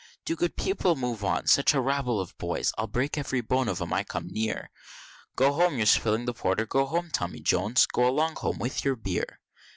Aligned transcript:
Do, 0.25 0.35
good 0.35 0.55
people, 0.55 0.95
move 0.95 1.23
on, 1.23 1.45
such 1.45 1.75
a 1.75 1.79
rabble 1.79 2.19
of 2.19 2.35
boys! 2.39 2.73
I'll 2.75 2.87
break 2.87 3.19
every 3.19 3.39
bone 3.41 3.69
of 3.69 3.79
'em 3.79 3.93
I 3.93 4.03
come 4.03 4.29
near, 4.29 4.71
Go 5.35 5.53
home 5.53 5.77
you're 5.77 5.85
spilling 5.85 6.25
the 6.25 6.33
porter 6.33 6.65
go 6.65 6.87
home 6.87 7.11
Tommy 7.11 7.39
Jones, 7.39 7.85
go 7.85 8.07
along 8.09 8.37
home 8.37 8.57
with 8.57 8.83
your 8.83 8.95
beer. 8.95 9.37